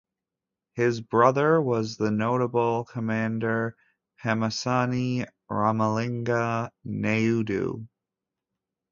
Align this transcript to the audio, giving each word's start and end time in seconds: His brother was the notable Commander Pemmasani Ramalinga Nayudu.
His 0.73 0.99
brother 0.99 1.61
was 1.61 1.95
the 1.97 2.09
notable 2.09 2.85
Commander 2.85 3.77
Pemmasani 4.23 5.27
Ramalinga 5.47 6.71
Nayudu. 6.83 7.85